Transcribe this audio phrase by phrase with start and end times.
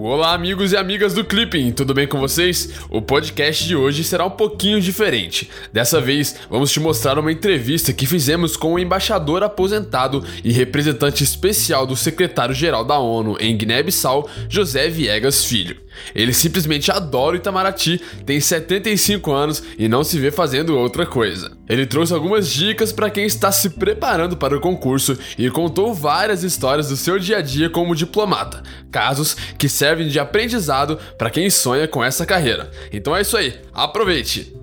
[0.00, 2.72] Olá, amigos e amigas do Clipping, tudo bem com vocês?
[2.88, 5.50] O podcast de hoje será um pouquinho diferente.
[5.72, 11.24] Dessa vez, vamos te mostrar uma entrevista que fizemos com o embaixador aposentado e representante
[11.24, 15.76] especial do secretário-geral da ONU em Guiné-Bissau, José Viegas Filho.
[16.14, 21.52] Ele simplesmente adora o Itamaraty, tem 75 anos e não se vê fazendo outra coisa.
[21.68, 26.42] Ele trouxe algumas dicas para quem está se preparando para o concurso e contou várias
[26.42, 31.50] histórias do seu dia a dia como diplomata, casos que servem de aprendizado para quem
[31.50, 32.70] sonha com essa carreira.
[32.92, 34.57] Então é isso aí, aproveite!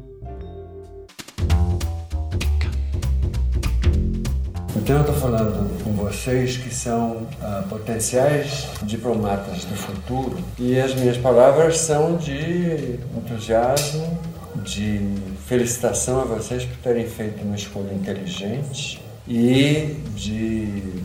[4.76, 10.94] Então eu estou falando com vocês que são uh, potenciais diplomatas do futuro e as
[10.94, 14.20] minhas palavras são de entusiasmo,
[14.58, 15.00] de
[15.48, 21.02] felicitação a vocês por terem feito uma escolha inteligente e de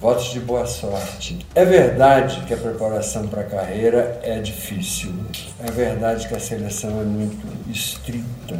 [0.00, 1.46] votos de boa sorte.
[1.54, 5.12] É verdade que a preparação para a carreira é difícil.
[5.60, 8.58] É verdade que a seleção é muito estrita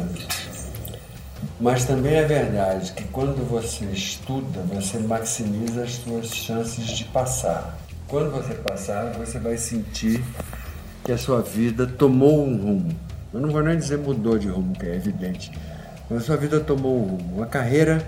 [1.63, 7.79] mas também é verdade que quando você estuda, você maximiza as suas chances de passar.
[8.05, 10.21] Quando você passar, você vai sentir
[11.05, 12.91] que a sua vida tomou um rumo.
[13.33, 15.53] Eu não vou nem dizer mudou de rumo, que é evidente.
[16.09, 17.41] Mas a sua vida tomou um rumo.
[17.41, 18.05] A carreira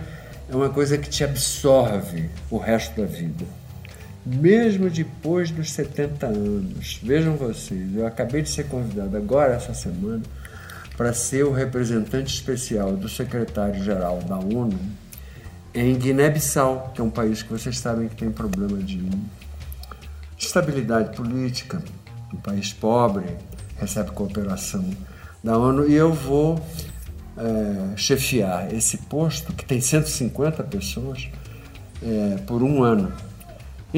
[0.52, 3.45] é uma coisa que te absorve o resto da vida.
[4.25, 7.00] Mesmo depois dos 70 anos.
[7.02, 10.23] Vejam vocês, eu acabei de ser convidado agora, essa semana,
[10.98, 14.80] para ser o representante especial do secretário-geral da ONU
[15.74, 19.04] em Guiné-Bissau, que é um país que vocês sabem que tem problema de
[20.38, 21.84] estabilidade política,
[22.34, 23.26] um país pobre,
[23.78, 24.90] recebe cooperação
[25.44, 26.66] da ONU, e eu vou
[27.38, 31.28] é, chefiar esse posto, que tem 150 pessoas,
[32.02, 33.12] é, por um ano.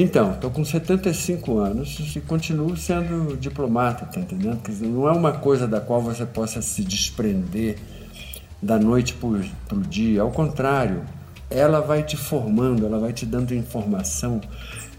[0.00, 4.62] Então, estou com 75 anos e continuo sendo diplomata, tá entendendo?
[4.62, 7.78] Dizer, não é uma coisa da qual você possa se desprender
[8.62, 10.22] da noite para o dia.
[10.22, 11.02] Ao contrário,
[11.50, 14.40] ela vai te formando, ela vai te dando informação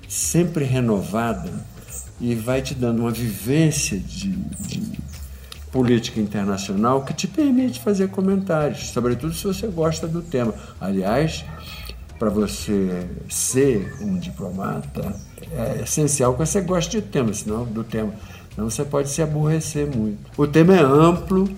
[0.05, 1.49] sempre renovada
[2.19, 4.99] e vai te dando uma vivência de, de
[5.71, 10.53] política internacional que te permite fazer comentários, sobretudo se você gosta do tema.
[10.77, 11.45] Aliás,
[12.19, 15.15] para você ser um diplomata,
[15.53, 18.13] é essencial que você goste de tema, senão do tema.
[18.53, 20.19] Senão você pode se aborrecer muito.
[20.37, 21.49] O tema é amplo.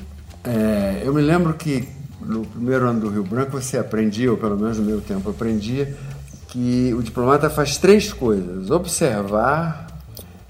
[0.44, 1.90] É, eu me lembro que
[2.22, 5.98] no primeiro ano do Rio Branco você aprendia, ou pelo menos no meu tempo aprendia,
[6.48, 9.88] que o diplomata faz três coisas: observar,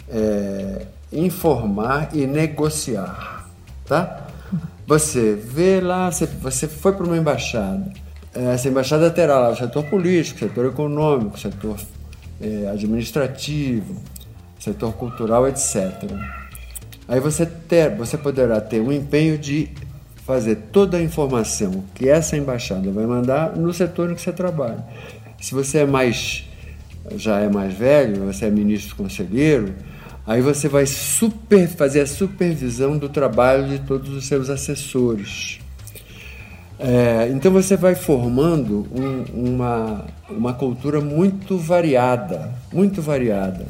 [0.10, 3.50] é, informar e negociar.
[3.86, 4.28] Tá?
[4.86, 8.01] Você vê lá, você, você foi para uma embaixada
[8.34, 11.78] essa embaixada terá lá o setor político, setor econômico, setor
[12.40, 13.96] é, administrativo,
[14.60, 15.92] setor cultural, etc.
[17.08, 19.70] Aí você, ter, você poderá ter um empenho de
[20.26, 24.86] fazer toda a informação que essa embaixada vai mandar no setor em que você trabalha.
[25.42, 26.46] Se você é mais
[27.16, 29.74] já é mais velho, você é ministro conselheiro,
[30.26, 35.60] aí você vai super, fazer a supervisão do trabalho de todos os seus assessores.
[36.84, 43.68] É, então você vai formando um, uma, uma cultura muito variada, muito variada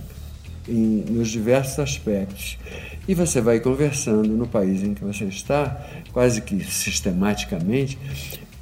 [0.66, 2.58] em, nos diversos aspectos.
[3.06, 8.00] E você vai conversando no país em que você está, quase que sistematicamente,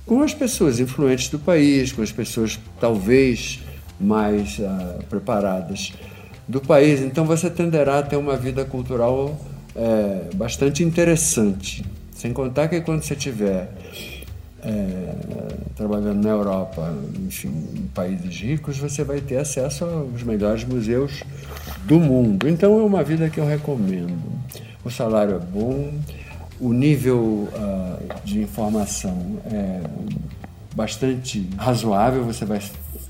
[0.04, 3.60] com as pessoas influentes do país, com as pessoas talvez
[4.00, 5.94] mais uh, preparadas
[6.48, 7.02] do país.
[7.02, 9.40] Então você tenderá a ter uma vida cultural
[9.76, 11.86] é, bastante interessante.
[12.12, 13.70] Sem contar que quando você tiver
[14.64, 15.16] é,
[15.76, 16.94] trabalhando na Europa,
[17.26, 21.24] enfim, em países ricos, você vai ter acesso aos melhores museus
[21.86, 22.48] do mundo.
[22.48, 24.18] Então é uma vida que eu recomendo.
[24.84, 25.94] O salário é bom,
[26.60, 29.82] o nível uh, de informação é
[30.76, 32.62] bastante razoável, você vai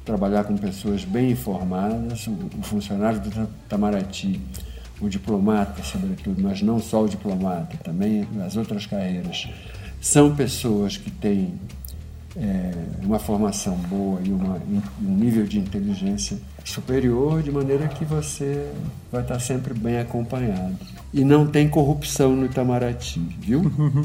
[0.05, 4.41] trabalhar com pessoas bem informadas, o, funcionário do Itamaraty,
[4.99, 9.47] o diplomata, sobretudo, mas não só o diplomata, também as outras carreiras
[9.99, 11.53] são pessoas que têm
[12.35, 12.71] é,
[13.03, 14.61] uma formação boa e uma,
[15.01, 18.71] um nível de inteligência superior, de maneira que você
[19.11, 20.77] vai estar sempre bem acompanhado.
[21.13, 23.63] E não tem corrupção no Itamaraty, viu?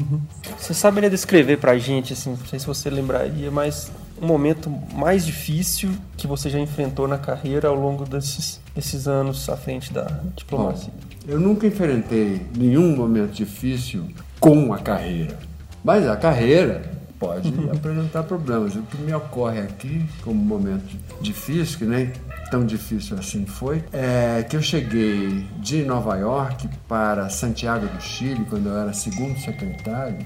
[0.57, 4.71] Você saberia descrever para a gente, assim, não sei se você lembraria, mas um momento
[4.95, 9.93] mais difícil que você já enfrentou na carreira ao longo desses, desses anos à frente
[9.93, 10.91] da diplomacia?
[10.91, 14.07] Bom, eu nunca enfrentei nenhum momento difícil
[14.39, 15.37] com a carreira.
[15.85, 16.81] Mas a carreira
[17.19, 18.75] pode apresentar problemas.
[18.75, 22.11] O que me ocorre aqui, como momento difícil, que nem
[22.49, 28.47] tão difícil assim foi, é que eu cheguei de Nova York para Santiago do Chile,
[28.49, 30.25] quando eu era segundo secretário,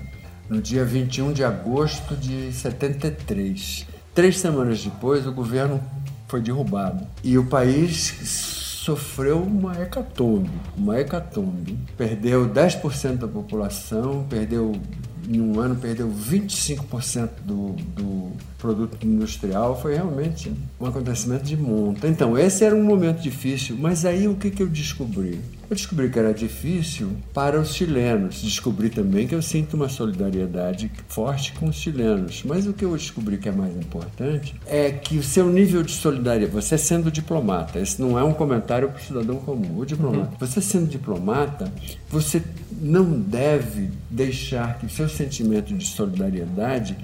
[0.49, 3.85] no dia 21 de agosto de 73.
[4.15, 5.81] Três semanas depois, o governo
[6.29, 8.15] foi derrubado e o país
[8.85, 11.77] sofreu uma hecatombe, uma hecatombe.
[11.97, 14.73] Perdeu 10% da população, perdeu
[15.29, 22.07] em um ano perdeu 25% do, do produto industrial, foi realmente um acontecimento de monta.
[22.07, 25.39] Então, esse era um momento difícil, mas aí o que, que eu descobri?
[25.69, 28.41] Eu descobri que era difícil para os chilenos.
[28.41, 32.41] Descobri também que eu sinto uma solidariedade forte com os chilenos.
[32.43, 35.91] Mas o que eu descobri que é mais importante é que o seu nível de
[35.91, 40.31] solidariedade, você sendo diplomata, esse não é um comentário para o cidadão comum, o diplomata.
[40.31, 40.37] Uhum.
[40.39, 41.71] Você sendo diplomata,
[42.09, 42.41] você
[42.81, 46.97] não deve deixar que o seu sentimento de solidariedade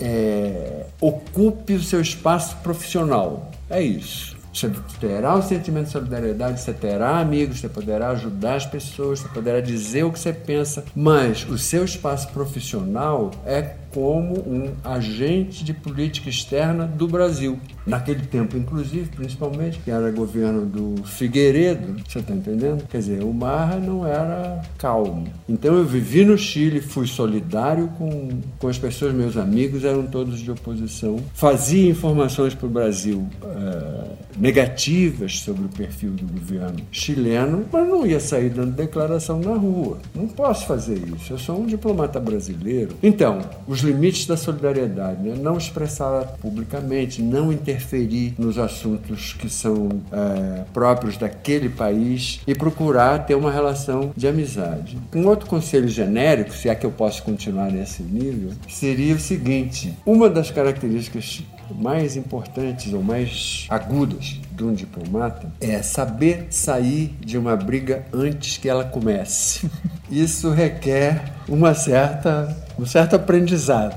[0.00, 3.50] é, ocupe o seu espaço profissional.
[3.68, 4.35] É isso.
[4.56, 9.28] Você terá o sentimento de solidariedade, você terá amigos, você poderá ajudar as pessoas, você
[9.28, 15.64] poderá dizer o que você pensa, mas o seu espaço profissional é como um agente
[15.64, 17.58] de política externa do Brasil.
[17.86, 22.86] Naquele tempo, inclusive, principalmente, que era governo do Figueiredo, você está entendendo?
[22.90, 25.28] Quer dizer, o mar não era calmo.
[25.48, 28.28] Então eu vivi no Chile, fui solidário com,
[28.58, 34.04] com as pessoas, meus amigos eram todos de oposição, fazia informações para o Brasil é,
[34.36, 39.98] negativas sobre o perfil do governo chileno, mas não ia sair dando declaração na rua.
[40.14, 42.94] Não posso fazer isso, eu sou um diplomata brasileiro.
[43.02, 45.36] Então, os limites da solidariedade, né?
[45.40, 53.26] não expressar publicamente, não interferir nos assuntos que são é, próprios daquele país e procurar
[53.26, 54.98] ter uma relação de amizade.
[55.14, 59.94] Um outro conselho genérico, se é que eu posso continuar nesse nível, seria o seguinte:
[60.04, 61.42] uma das características
[61.74, 68.56] mais importantes ou mais agudas de um diplomata é saber sair de uma briga antes
[68.56, 69.70] que ela comece.
[70.10, 73.96] Isso requer uma certa, um certo aprendizado.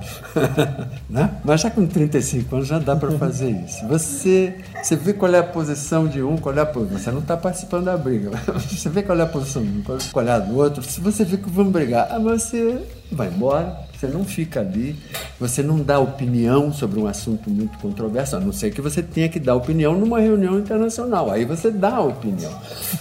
[1.09, 1.31] né?
[1.43, 3.87] Mas já com 35 anos já dá para fazer isso.
[3.87, 6.97] Você, você vê qual é a posição de um, qual é a posição.
[6.97, 8.31] Você não está participando da briga.
[8.57, 10.81] Você vê qual é a posição de um, qual é a do outro.
[10.83, 14.95] Se você vê que vão brigar, ah, você vai embora você não fica ali,
[15.37, 19.27] você não dá opinião sobre um assunto muito controverso, a não ser que você tenha
[19.27, 21.29] que dar opinião numa reunião internacional.
[21.29, 22.49] Aí você dá a opinião.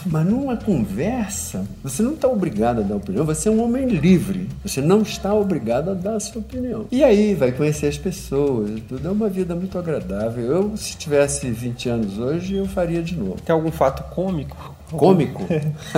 [0.05, 4.49] Mas numa conversa, você não está obrigado a dar opinião, você é um homem livre.
[4.65, 6.87] Você não está obrigado a dar a sua opinião.
[6.91, 10.45] E aí vai conhecer as pessoas, tudo é uma vida muito agradável.
[10.45, 13.41] Eu, se tivesse 20 anos hoje, eu faria de novo.
[13.41, 15.43] Tem algum fato cômico Cômico?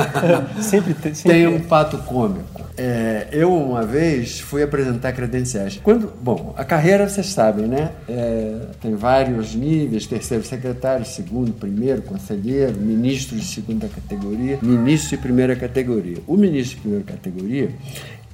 [0.60, 2.62] sempre, tem, sempre tem um fato cômico.
[2.76, 5.78] É, eu, uma vez, fui apresentar credenciais.
[5.82, 7.92] Quando, bom, a carreira, vocês sabem, né?
[8.08, 15.22] É, tem vários níveis: terceiro secretário, segundo, primeiro, conselheiro, ministro de segunda categoria, ministro de
[15.22, 16.18] primeira categoria.
[16.26, 17.70] O ministro de primeira categoria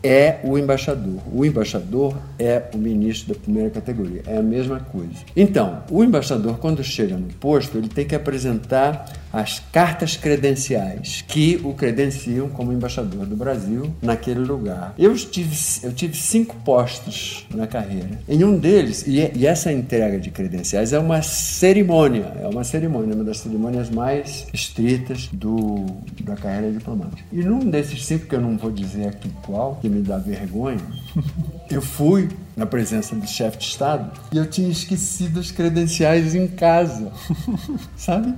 [0.03, 1.21] é o embaixador.
[1.33, 4.23] O embaixador é o ministro da primeira categoria.
[4.27, 5.17] É a mesma coisa.
[5.35, 11.61] Então, o embaixador, quando chega no posto, ele tem que apresentar as cartas credenciais que
[11.63, 14.95] o credenciam como embaixador do Brasil naquele lugar.
[14.99, 18.19] Eu tive, eu tive cinco postos na carreira.
[18.27, 23.15] Em um deles, e, e essa entrega de credenciais é uma cerimônia, é uma cerimônia,
[23.15, 25.85] uma das cerimônias mais estritas do,
[26.23, 27.23] da carreira diplomática.
[27.31, 30.81] E num desses cinco, que eu não vou dizer aqui qual, que me dá vergonha,
[31.71, 36.49] eu fui na presença do chefe de Estado e eu tinha esquecido os credenciais em
[36.49, 37.13] casa,
[37.97, 38.35] sabe?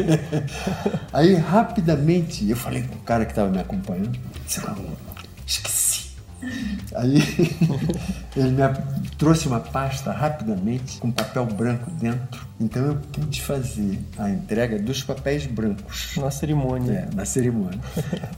[1.12, 4.18] Aí rapidamente eu falei com o cara que estava me acompanhando,
[5.46, 6.07] esqueci.
[6.94, 7.16] Aí
[8.36, 8.62] ele me
[9.16, 12.46] trouxe uma pasta rapidamente com papel branco dentro.
[12.60, 16.12] Então eu pude fazer a entrega dos papéis brancos.
[16.16, 17.08] Na cerimônia.
[17.10, 17.80] É, na cerimônia.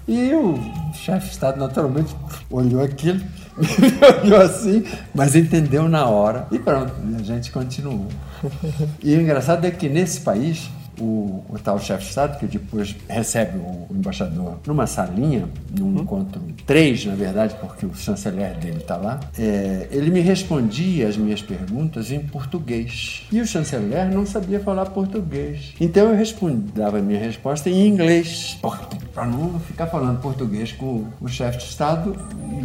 [0.06, 0.58] E o
[0.94, 2.14] chefe de Estado naturalmente
[2.50, 3.20] olhou aquilo,
[4.22, 6.46] olhou assim, mas entendeu na hora.
[6.50, 8.08] E pronto, a gente continuou.
[9.02, 12.94] E o engraçado é que nesse país o, o tal chefe de Estado, que depois
[13.08, 16.02] recebe o, o embaixador numa salinha, num uhum.
[16.02, 21.16] encontro, três na verdade, porque o chanceler dele está lá, é, ele me respondia as
[21.16, 23.26] minhas perguntas em português.
[23.32, 25.74] E o chanceler não sabia falar português.
[25.80, 28.58] Então eu respondia, dava a minha resposta em inglês,
[29.14, 32.16] para não ficar falando português com o chefe de Estado,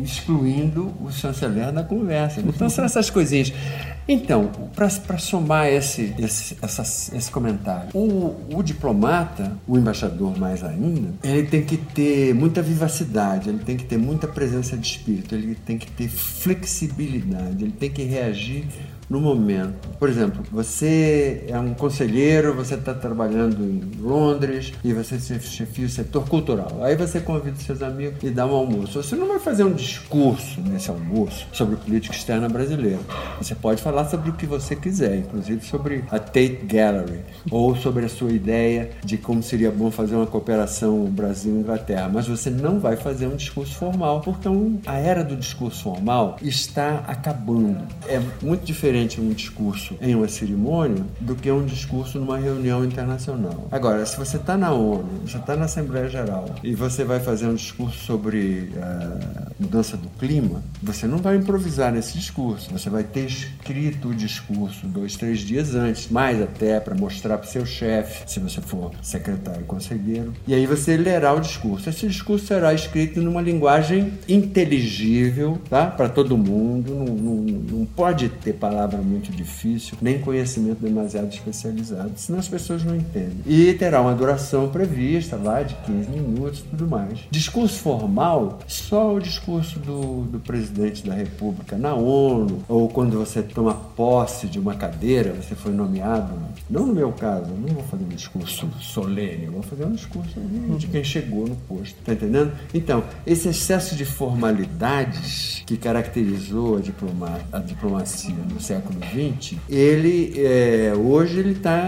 [0.03, 2.41] excluindo o chanceler da conversa.
[2.41, 3.53] Então são essas coisinhas.
[4.07, 6.83] Então, para somar esse, esse, essa,
[7.15, 13.49] esse comentário, o, o, diplomata, o embaixador mais ainda, ele tem que ter muita vivacidade,
[13.49, 17.89] ele tem que ter muita presença de espírito, ele tem que ter flexibilidade, ele tem
[17.89, 18.67] que reagir
[19.09, 19.89] no momento.
[19.99, 25.89] Por exemplo, você é um conselheiro, você está trabalhando em Londres e você chefia o
[25.89, 26.79] setor cultural.
[26.81, 29.01] Aí você convida seus amigos e dá um almoço.
[29.01, 32.99] Você não vai fazer um discurso nesse almoço sobre política externa brasileira.
[33.37, 37.19] Você pode falar sobre o que você quiser, inclusive sobre a Tate Gallery
[37.51, 42.09] ou sobre a sua ideia de como seria bom fazer uma cooperação Brasil-Inglaterra.
[42.11, 44.47] Mas você não vai fazer um discurso formal, porque
[44.85, 47.85] a era do discurso formal está acabando.
[48.07, 53.67] É muito diferente um discurso em uma cerimônia do que um discurso numa reunião internacional.
[53.71, 57.47] Agora, se você está na ONU, você está na Assembleia Geral e você vai fazer
[57.47, 62.71] um discurso sobre uh, mudança do clima, você não vai improvisar nesse discurso.
[62.71, 67.47] Você vai ter escrito o discurso dois, três dias antes, mais até para mostrar para
[67.47, 70.33] seu chefe, se você for secretário e conselheiro.
[70.47, 71.89] E aí você lerá o discurso.
[71.89, 75.87] Esse discurso será escrito numa linguagem inteligível, tá?
[75.87, 76.93] Para todo mundo.
[76.93, 77.35] Não, não,
[77.79, 78.53] não pode ter
[78.85, 83.37] palavra muito difícil, nem conhecimento demasiado especializado, senão as pessoas não entendem.
[83.45, 87.19] E terá uma duração prevista lá de 15 minutos e tudo mais.
[87.31, 93.41] Discurso formal, só o discurso do, do presidente da República na ONU, ou quando você
[93.41, 96.33] toma posse de uma cadeira, você foi nomeado,
[96.69, 100.39] não no meu caso, não vou fazer um discurso solene, vou fazer um discurso
[100.77, 102.51] de quem chegou no posto, tá entendendo?
[102.73, 110.33] Então, esse excesso de formalidades que caracterizou a, diploma, a diplomacia no século XX, ele
[110.37, 111.87] é, hoje ele está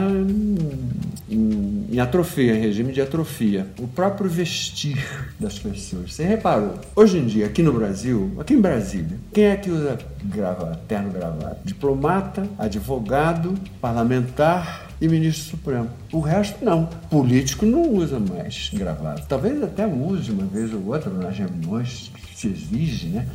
[1.30, 3.68] em, em, atrofia, em regime de atrofia.
[3.80, 4.98] O próprio vestir
[5.40, 6.14] das pessoas.
[6.14, 6.76] Você reparou?
[6.96, 11.12] Hoje em dia, aqui no Brasil, aqui em Brasília, quem é que usa gravata, terno
[11.12, 11.60] gravata?
[11.66, 15.90] Diplomata, advogado, parlamentar e ministro supremo.
[16.12, 16.86] O resto não.
[17.10, 19.24] Político não usa mais gravata.
[19.28, 23.28] Talvez até use uma vez ou outra nas reuniões que se exige, né?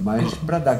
[0.00, 0.74] Mas para dar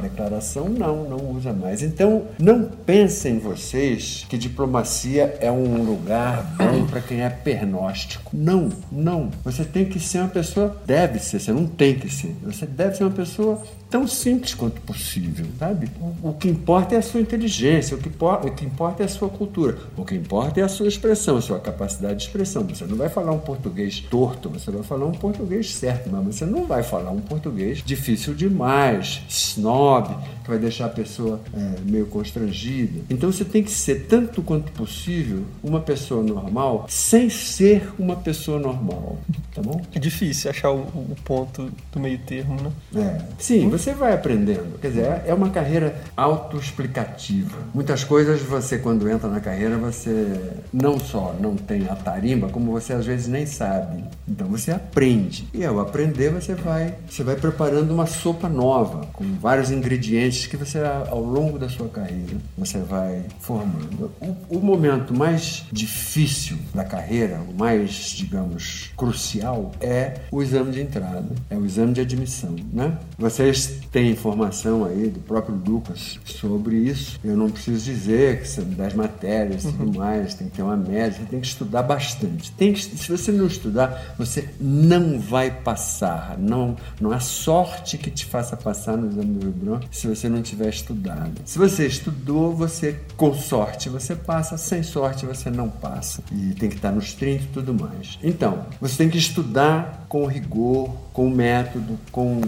[0.00, 1.82] declaração, não, não usa mais.
[1.82, 8.30] Então, não pensem vocês que diplomacia é um lugar bom para quem é pernóstico.
[8.32, 9.30] Não, não.
[9.44, 12.34] Você tem que ser uma pessoa, deve ser, você não tem que ser.
[12.42, 15.86] Você deve ser uma pessoa tão simples quanto possível, sabe?
[16.00, 19.08] O, o que importa é a sua inteligência, o que, o que importa é a
[19.08, 22.64] sua cultura, o que importa é a sua expressão, a sua capacidade de expressão.
[22.64, 26.46] Você não vai falar um português torto, você vai falar um português certo, mas você
[26.46, 32.06] não vai falar um português difícil demais, snob, que vai deixar a pessoa é, meio
[32.06, 33.00] constrangida.
[33.08, 38.58] Então você tem que ser, tanto quanto possível, uma pessoa normal, sem ser uma pessoa
[38.58, 39.18] normal,
[39.54, 39.80] tá bom?
[39.94, 42.72] É difícil achar o, o ponto do meio termo, né?
[42.94, 43.22] É.
[43.38, 44.78] Sim, você vai aprendendo.
[44.80, 47.56] Quer dizer, é uma carreira autoexplicativa.
[47.74, 50.40] Muitas coisas você, quando entra na carreira, você
[50.72, 54.04] não só não tem a tarimba, como você às vezes nem sabe.
[54.28, 55.46] Então você aprende.
[55.54, 60.56] E ao aprender, você vai, você vai preparando uma sopa nova, com vários ingredientes que
[60.56, 64.10] você, ao longo da sua carreira, você vai formando.
[64.20, 70.80] O, o momento mais difícil da carreira, o mais, digamos, crucial, é o exame de
[70.80, 72.56] entrada, é o exame de admissão.
[72.72, 72.96] Né?
[73.18, 77.20] Vocês tem informação aí do próprio Lucas sobre isso.
[77.22, 79.72] Eu não preciso dizer que são das matérias e uhum.
[79.72, 82.50] tudo mais, tem que ter uma média, você tem que estudar bastante.
[82.52, 86.36] Tem que, se você não estudar, você não vai passar.
[86.38, 90.42] Não, não há sorte que te faça passar no exame do Rio se você não
[90.42, 91.40] tiver estudado.
[91.44, 96.22] Se você estudou, você com sorte você passa, sem sorte você não passa.
[96.32, 98.18] E tem que estar nos 30 e tudo mais.
[98.22, 102.38] Então, você tem que estudar com rigor, com método, com,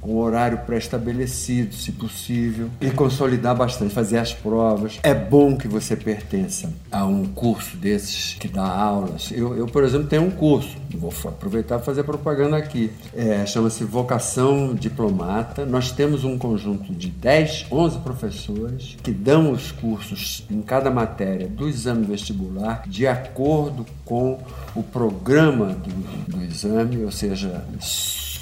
[0.00, 4.98] com horário pré-estabelecido, se possível, e consolidar bastante, fazer as provas.
[5.04, 9.30] É bom que você pertença a um curso desses que dá aulas.
[9.30, 12.90] Eu, eu por exemplo, tenho um curso, vou aproveitar para fazer propaganda aqui.
[13.14, 15.64] É, Chama-se Vocação Diplomata.
[15.64, 21.46] Nós temos um conjunto de 10, 11 professores que dão os cursos em cada matéria
[21.46, 24.40] do exame vestibular de acordo com
[24.74, 27.62] o programa do, do exame, ou seja,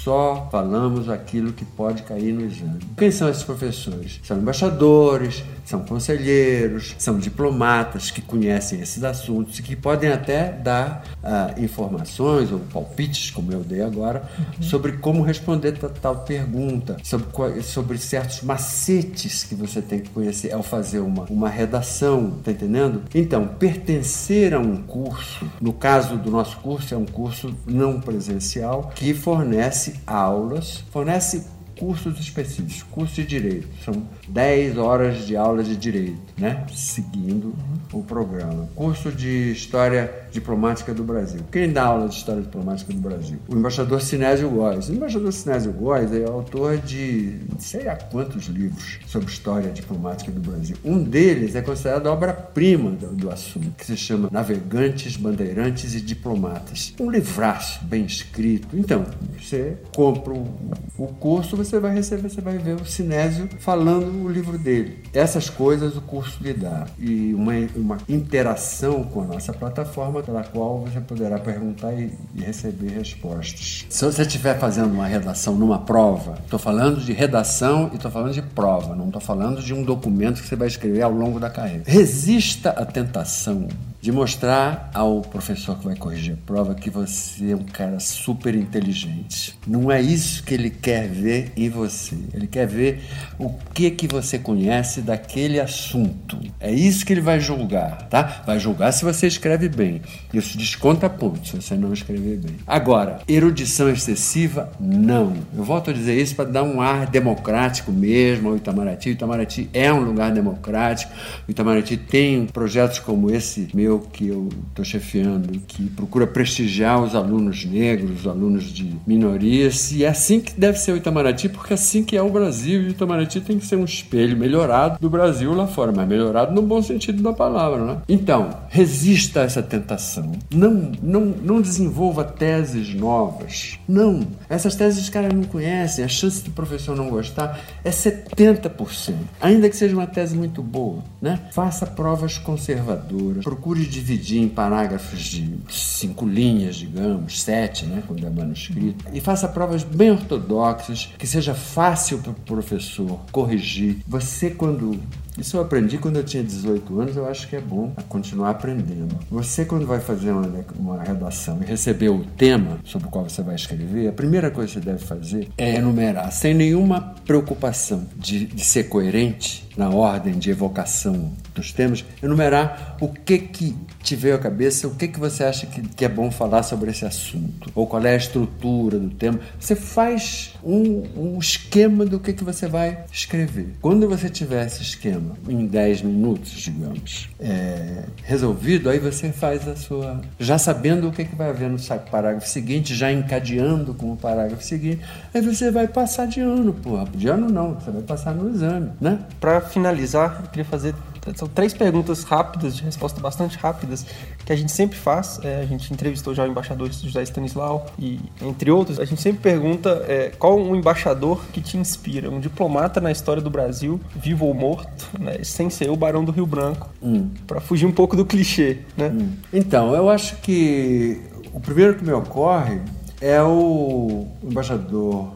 [0.03, 2.79] só falamos aquilo que pode cair no exame.
[2.97, 4.19] Quem são esses professores?
[4.23, 11.03] São embaixadores, são conselheiros, são diplomatas que conhecem esses assuntos e que podem até dar
[11.23, 14.63] uh, informações ou palpites, como eu dei agora, uhum.
[14.63, 20.63] sobre como responder tal pergunta, sobre, sobre certos macetes que você tem que conhecer ao
[20.63, 23.03] fazer uma, uma redação, tá entendendo?
[23.13, 28.91] Então, pertencer a um curso, no caso do nosso curso, é um curso não presencial
[28.95, 31.43] que fornece aulas, fornece
[31.81, 36.63] cursos específicos, curso de direito, são 10 horas de aula de direito, né?
[36.71, 37.55] Seguindo
[37.91, 38.69] o programa.
[38.75, 41.41] Curso de História Diplomática do Brasil.
[41.51, 43.39] Quem dá aula de História Diplomática do Brasil?
[43.47, 44.89] O embaixador Sinésio Góes.
[44.89, 50.39] O embaixador Sinésio Góes é autor de sei há quantos livros sobre história diplomática do
[50.39, 50.77] Brasil.
[50.85, 56.01] Um deles é considerado a obra-prima do, do assunto, que se chama Navegantes, Bandeirantes e
[56.01, 56.93] Diplomatas.
[56.99, 58.77] Um livraço bem escrito.
[58.77, 59.03] Então,
[59.35, 60.47] você compra o,
[60.95, 64.99] o curso, você vai receber, você vai ver o Sinésio falando o livro dele.
[65.13, 66.87] Essas coisas o curso lhe dá.
[66.99, 72.41] E uma, uma interação com a nossa plataforma, pela qual você poderá perguntar e, e
[72.41, 73.85] receber respostas.
[73.89, 78.33] Se você estiver fazendo uma redação numa prova, estou falando de redação e estou falando
[78.33, 81.49] de prova, não estou falando de um documento que você vai escrever ao longo da
[81.49, 81.83] carreira.
[81.85, 83.67] Resista à tentação
[84.01, 88.55] de mostrar ao professor que vai corrigir a prova que você é um cara super
[88.55, 89.55] inteligente.
[89.67, 92.17] Não é isso que ele quer ver em você.
[92.33, 93.03] Ele quer ver
[93.37, 96.39] o que que você conhece daquele assunto.
[96.59, 98.41] É isso que ele vai julgar, tá?
[98.45, 100.01] Vai julgar se você escreve bem.
[100.33, 102.55] Isso desconta pontos se você não escrever bem.
[102.65, 105.33] Agora, erudição excessiva, não.
[105.55, 109.09] Eu volto a dizer isso para dar um ar democrático mesmo ao Itamaraty.
[109.09, 111.13] O Itamaraty é um lugar democrático.
[111.47, 117.01] O Itamaraty tem projetos como esse meu eu que eu estou chefiando, que procura prestigiar
[117.01, 121.49] os alunos negros, os alunos de minorias, e é assim que deve ser o Itamaraty,
[121.49, 124.37] porque é assim que é o Brasil, e o Itamaraty tem que ser um espelho
[124.37, 127.97] melhorado do Brasil lá fora, mas melhorado no bom sentido da palavra, né?
[128.07, 130.31] Então, resista a essa tentação.
[130.53, 133.79] Não, não, não desenvolva teses novas.
[133.87, 134.27] Não.
[134.49, 139.15] Essas teses os caras não conhecem, a chance do professor não gostar é 70%.
[139.39, 141.39] Ainda que seja uma tese muito boa, né?
[141.51, 148.29] Faça provas conservadoras, procure dividir em parágrafos de cinco linhas, digamos, sete, né, quando é
[148.29, 153.97] manuscrito, e faça provas bem ortodoxas, que seja fácil para o professor corrigir.
[154.07, 154.99] Você, quando
[155.41, 159.17] isso eu aprendi quando eu tinha 18 anos, eu acho que é bom continuar aprendendo.
[159.29, 163.41] Você, quando vai fazer uma, uma redação e receber o tema sobre o qual você
[163.41, 168.45] vai escrever, a primeira coisa que você deve fazer é enumerar, sem nenhuma preocupação de,
[168.45, 174.35] de ser coerente na ordem de evocação dos temas, enumerar o que que te veio
[174.35, 177.71] à cabeça, o que que você acha que, que é bom falar sobre esse assunto,
[177.73, 179.39] ou qual é a estrutura do tema.
[179.59, 183.75] Você faz um, um esquema do que que você vai escrever.
[183.81, 189.75] Quando você tiver esse esquema em 10 minutos, digamos, é, resolvido, aí você faz a
[189.75, 190.21] sua.
[190.39, 191.77] Já sabendo o que, que vai haver no
[192.11, 195.01] parágrafo seguinte, já encadeando com o parágrafo seguinte,
[195.33, 197.05] aí você vai passar de ano, porra.
[197.13, 199.19] De ano não, você vai passar no exame, né?
[199.39, 200.93] Para finalizar, eu queria fazer
[201.35, 204.05] são três perguntas rápidas, de resposta bastante rápidas,
[204.45, 205.39] que a gente sempre faz.
[205.43, 208.99] É, a gente entrevistou já o embaixador José Stanislau e entre outros.
[208.99, 213.41] A gente sempre pergunta é, qual um embaixador que te inspira, um diplomata na história
[213.41, 217.29] do Brasil, vivo ou morto, né, sem ser o Barão do Rio Branco, hum.
[217.45, 219.09] para fugir um pouco do clichê, né?
[219.09, 219.33] Hum.
[219.53, 221.21] Então, eu acho que
[221.53, 222.79] o primeiro que me ocorre
[223.21, 225.35] é o embaixador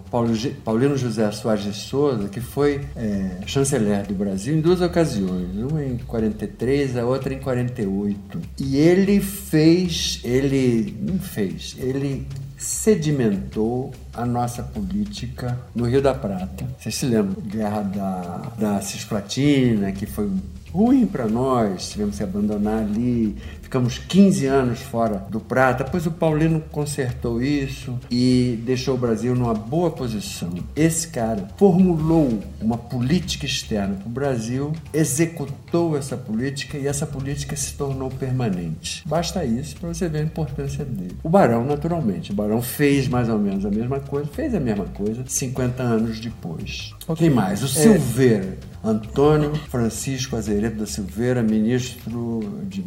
[0.63, 5.86] Paulino José Soares de Souza, que foi é, chanceler do Brasil em duas ocasiões, uma
[5.86, 8.41] em 43, a outra em 48.
[8.60, 16.65] E ele fez, ele não fez, ele sedimentou a nossa política no Rio da Prata.
[16.80, 17.36] Vocês se lembram?
[17.43, 20.32] Guerra da, da Cisplatina, que foi
[20.76, 25.84] ruim para nós, tivemos que abandonar ali, ficamos 15 anos fora do prata.
[25.84, 30.54] Depois o Paulino consertou isso e deixou o Brasil numa boa posição.
[30.75, 37.56] Esse cara formulou uma política externa para o Brasil, executou essa política e essa política
[37.56, 39.04] se tornou permanente.
[39.08, 41.17] Basta isso para você ver a importância dele.
[41.23, 44.86] O Barão, naturalmente, o Barão fez mais ou menos a mesma coisa, fez a mesma
[44.86, 46.93] coisa 50 anos depois.
[47.08, 47.28] Okay.
[47.28, 47.63] Quem mais?
[47.63, 47.67] O é...
[47.67, 48.58] Silveira.
[48.86, 52.84] Antônio Francisco Azeredo da Silveira, ministro de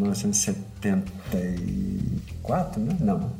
[0.80, 2.96] 1974, né?
[3.00, 3.32] Não,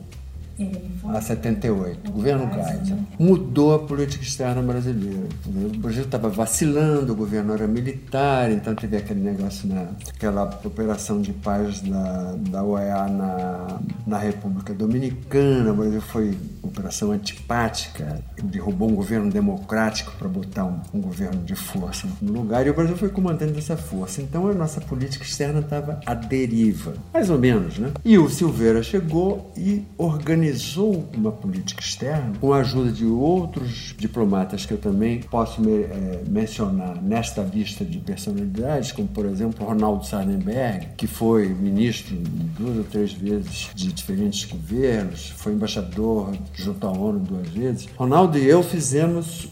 [1.14, 5.29] a 78, governo Kaiser, mudou a política externa brasileira.
[5.46, 11.22] O Brasil estava vacilando, o governo era militar, então teve aquele negócio, na, aquela operação
[11.22, 18.90] de paz da, da OEA na, na República Dominicana, o Brasil foi operação antipática, derrubou
[18.90, 22.96] um governo democrático para botar um, um, governo de força no lugar, e o Brasil
[22.96, 24.22] foi comandando essa força.
[24.22, 27.92] Então a nossa política externa estava à deriva, mais ou menos, né?
[28.05, 34.66] E o Silveira chegou e organizou uma política externa com a ajuda de outros diplomatas
[34.66, 40.07] que eu também posso me, é, mencionar nesta lista de personalidades, como por exemplo Ronaldo
[40.07, 42.16] Sarnenberg, que foi ministro
[42.59, 47.88] duas ou três vezes de diferentes governos, foi embaixador junto à ONU duas vezes.
[47.96, 49.49] Ronaldo Ronaldo e eu fizemos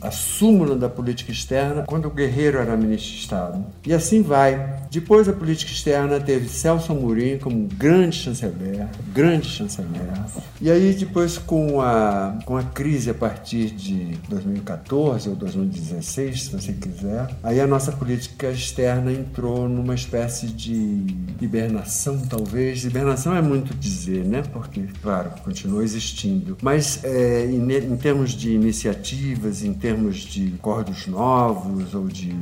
[0.00, 3.64] a súmula da política externa quando o Guerreiro era ministro de Estado.
[3.86, 4.82] E assim vai.
[4.90, 10.12] Depois da política externa teve Celso Amorim como grande chanceler, grande chanceler.
[10.60, 16.50] E aí depois com a, com a crise a partir de 2014 ou 2016, se
[16.50, 21.06] você quiser, aí a nossa política externa entrou numa espécie de
[21.40, 22.84] hibernação, talvez.
[22.84, 24.42] Hibernação é muito dizer, né?
[24.52, 26.56] Porque, claro, continua existindo.
[26.60, 32.34] Mas é, em, termos de iniciativas, em termos de acordos novos ou de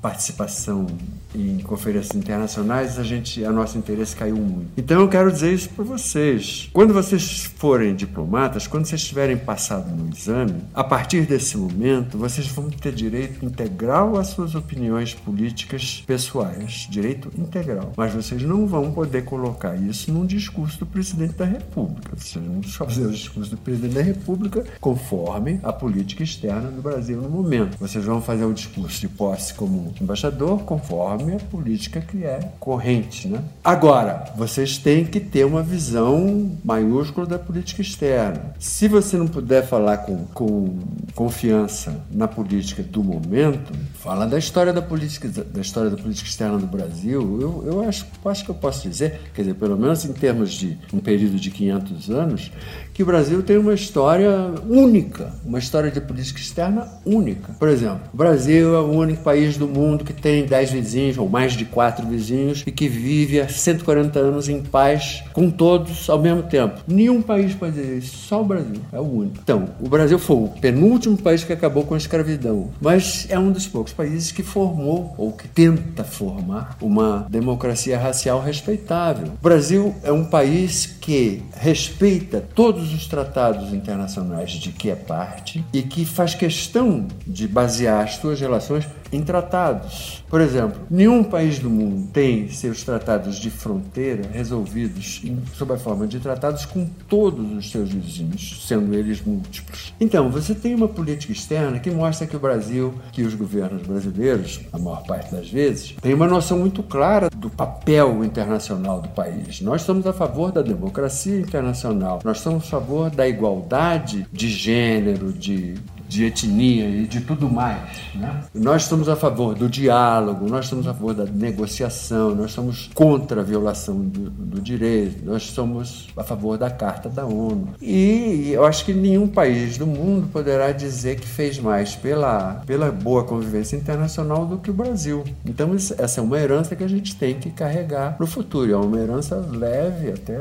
[0.00, 0.86] participação
[1.34, 4.68] em conferências internacionais, a gente, a nosso interesse caiu muito.
[4.76, 6.70] Então eu quero dizer isso para vocês.
[6.72, 12.46] Quando vocês forem diplomatas, quando vocês tiverem passado no exame, a partir desse momento, vocês
[12.48, 17.92] vão ter direito integral às suas opiniões políticas pessoais, direito integral.
[17.96, 22.16] Mas vocês não vão poder colocar isso num discurso do presidente da República.
[22.16, 27.20] Vocês vão fazer o discurso do presidente da República conforme a política externa do Brasil
[27.20, 27.76] no momento.
[27.78, 32.40] Vocês vão fazer o discurso de posse como embaixador conforme conforme a política que é
[32.58, 33.28] corrente.
[33.28, 33.42] Né?
[33.62, 38.54] Agora, vocês têm que ter uma visão maiúscula da política externa.
[38.58, 40.78] Se você não puder falar com, com
[41.14, 46.58] confiança na política do momento, fala da história da política, da história da política externa
[46.58, 47.38] do Brasil.
[47.40, 50.78] Eu, eu acho, acho que eu posso dizer, quer dizer, pelo menos em termos de
[50.92, 52.52] um período de 500 anos,
[52.98, 54.28] que o Brasil tem uma história
[54.68, 57.52] única, uma história de política externa única.
[57.56, 61.28] Por exemplo, o Brasil é o único país do mundo que tem 10 vizinhos ou
[61.28, 66.18] mais de quatro vizinhos e que vive há 140 anos em paz com todos ao
[66.18, 66.80] mesmo tempo.
[66.88, 69.38] Nenhum país pode dizer isso, só o Brasil, é o único.
[69.44, 73.52] Então, o Brasil foi o penúltimo país que acabou com a escravidão, mas é um
[73.52, 79.28] dos poucos países que formou ou que tenta formar uma democracia racial respeitável.
[79.28, 85.64] O Brasil é um país que respeita todos os tratados internacionais de que é parte
[85.72, 90.22] e que faz questão de basear as suas relações em tratados.
[90.28, 95.78] Por exemplo, nenhum país do mundo tem seus tratados de fronteira resolvidos em, sob a
[95.78, 99.94] forma de tratados com todos os seus vizinhos, sendo eles múltiplos.
[99.98, 104.60] Então, você tem uma política externa que mostra que o Brasil, que os governos brasileiros,
[104.70, 109.62] a maior parte das vezes, tem uma noção muito clara do papel internacional do país.
[109.62, 110.97] Nós estamos a favor da democracia
[111.40, 115.74] internacional, nós estamos a favor da igualdade de gênero, de
[116.08, 117.80] de etnia e de tudo mais.
[118.14, 118.42] Né?
[118.54, 123.42] Nós estamos a favor do diálogo, nós estamos a favor da negociação, nós somos contra
[123.42, 127.74] a violação do, do direito, nós somos a favor da Carta da ONU.
[127.80, 132.90] E eu acho que nenhum país do mundo poderá dizer que fez mais pela, pela
[132.90, 135.24] boa convivência internacional do que o Brasil.
[135.44, 138.72] Então, essa é uma herança que a gente tem que carregar no futuro.
[138.72, 140.38] É uma herança leve, até,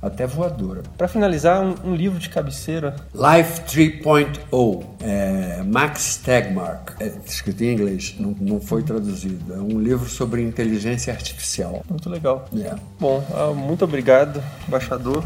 [0.00, 0.82] até voadora.
[0.96, 2.96] Para finalizar, um, um livro de cabeceira.
[3.14, 9.52] Life 3.0 é, Max Tegmark, é, escrito em inglês, não, não foi traduzido.
[9.52, 11.82] É um livro sobre inteligência artificial.
[11.88, 12.48] Muito legal.
[12.56, 12.74] É.
[12.98, 15.24] Bom, ah, muito obrigado, embaixador.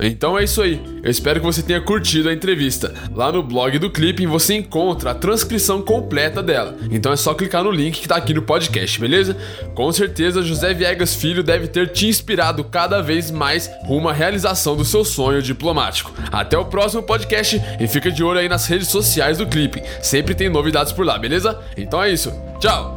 [0.00, 0.80] Então é isso aí.
[1.02, 2.92] Eu espero que você tenha curtido a entrevista.
[3.14, 6.76] Lá no blog do Clipping você encontra a transcrição completa dela.
[6.90, 9.36] Então é só clicar no link que tá aqui no podcast, beleza?
[9.74, 14.76] Com certeza José Viegas Filho deve ter te inspirado cada vez mais rumo à realização
[14.76, 16.12] do seu sonho diplomático.
[16.30, 19.82] Até o próximo podcast e fica de olho aí nas redes sociais do Clipping.
[20.02, 21.58] Sempre tem novidades por lá, beleza?
[21.76, 22.32] Então é isso.
[22.60, 22.95] Tchau.